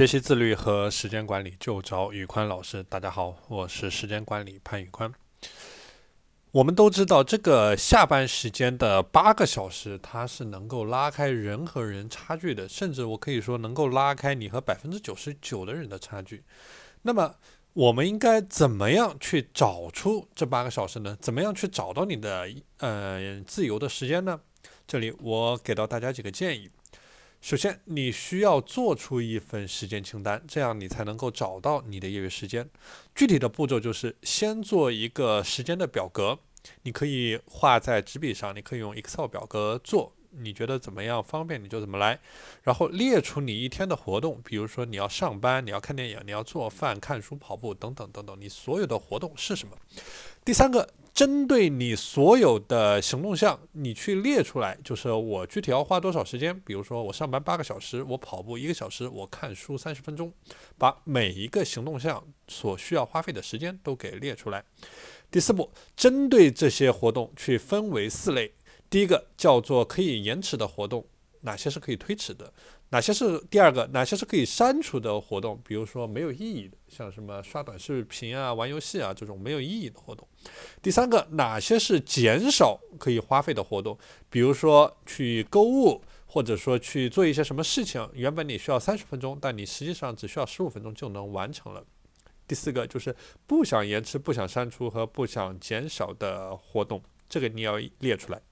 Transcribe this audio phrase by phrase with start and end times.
[0.00, 2.82] 学习自律和时间管理就找宇宽老师。
[2.84, 5.12] 大家好，我是时间管理潘宇宽。
[6.52, 16.42] 我们都知道，这个下班时间的八个小时，它是能够拉开人和人差距的，甚至我可以说能够拉开你和百分之九十九的人的差距。
[17.02, 17.34] 那么，
[17.74, 21.14] 我们应该怎么样去找出这八个小时呢？
[21.20, 22.48] 怎么样去找到你的
[22.78, 24.40] 呃自由的时间呢？
[24.86, 26.70] 这里我给到大家几个建议。
[27.40, 32.68] 首先，你需要做出一份时间清单，这样你才能够找到你的业余时间。
[33.14, 36.38] 具体的步骤就是先做一个时间的表格，
[36.82, 42.20] 你可以画在纸笔上，你可以用 Excel 表格做，你觉得怎么样方便你就怎么来。
[42.62, 49.74] 然后列出你一天的活动，比如说你要上班，你要看电影，你要做饭、看书、跑步等等等等，你所有的活动是什么？
[50.44, 50.92] 第三个。
[51.20, 56.58] 针对你所有的行动项，你去列出来，就是我具体要花多少时间。
[56.60, 60.32] 比如说，我上班八个小时，我跑步一个小时，我看书三十分钟，
[60.78, 64.64] 把每一个行动项所需要花费的时间都给列出来。
[65.30, 68.54] 第四步，针对这些活动去分为四类，
[68.88, 71.04] 第一个叫做可以延迟的活动。
[71.42, 72.52] 哪些是可以推迟的？
[72.90, 73.86] 哪些是第二个？
[73.92, 75.60] 哪些是可以删除的活动？
[75.64, 80.26] 比如说没有意义的，像什么刷短视频啊、玩游戏啊这种没有意义的活动。
[80.82, 83.96] 第三个，哪些是减少可以花费的活动？
[84.28, 91.84] 比如说去购物，或者说去做一些什么事情，原本你需要三十分钟，但你实际上只需要十五分钟就能完成了。
[92.46, 93.14] 第四个就是
[93.46, 98.42] 不想延迟、不想删除和不想减少的活动，这个你要列出来。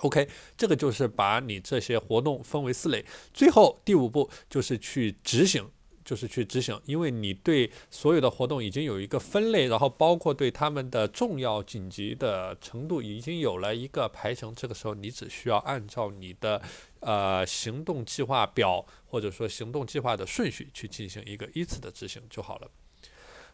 [0.00, 3.04] OK，这个就是把你这些活动分为四类，
[3.34, 5.68] 最后第五步就是去执行，
[6.04, 16.62] 就是去执行，因为你对所有的活动已经有一个分类，然后包括对他们的重要紧急的程度已经有了一个排程，这个时候你只需要按照你的
[17.00, 22.70] 呃行动计划表或者说行动计划的顺序去进行一个依次的执行就好了。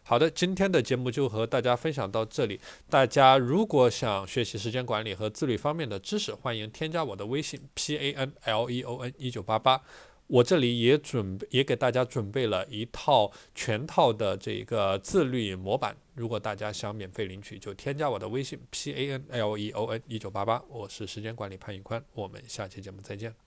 [0.07, 2.59] 好的，今天的节目就和大家分享到这里。
[2.87, 9.81] 大家如果想学习时间管理和自律方面的知识，欢迎添加我的微信 p a n l e o n 一九八八。
[10.27, 15.97] 我这里也准备也给大家准备了一套全套的这个自律模板。
[16.13, 20.61] 如果大家想免费领取，就添加我的微信 p a n l e o n 一九八八。
[20.69, 23.45] 我是时间管理潘宇宽，我们下期节目再见。